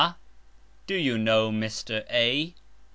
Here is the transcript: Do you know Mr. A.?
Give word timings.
Do 0.87 0.95
you 0.95 1.19
know 1.19 1.51
Mr. 1.51 2.03
A.? 2.09 2.55